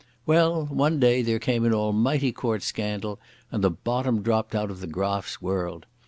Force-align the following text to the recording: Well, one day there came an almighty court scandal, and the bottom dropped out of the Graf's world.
Well, 0.25 0.65
one 0.65 0.99
day 0.99 1.21
there 1.21 1.37
came 1.37 1.63
an 1.63 1.75
almighty 1.75 2.31
court 2.31 2.63
scandal, 2.63 3.19
and 3.51 3.63
the 3.63 3.69
bottom 3.69 4.23
dropped 4.23 4.55
out 4.55 4.71
of 4.71 4.79
the 4.79 4.87
Graf's 4.87 5.43
world. 5.43 5.85